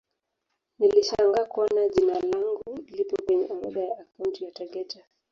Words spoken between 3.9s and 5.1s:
akaunti ya Tegeta